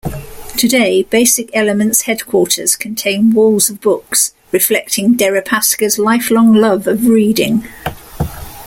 Today, 0.57 1.03
Basic 1.03 1.51
Element's 1.55 2.01
headquarters 2.07 2.75
contain 2.75 3.33
walls 3.35 3.69
of 3.69 3.81
books, 3.81 4.33
reflecting 4.51 5.13
Deripaska's 5.15 5.99
lifelong 5.99 6.55
love 6.55 6.87
of 6.87 7.05
reading. 7.05 7.67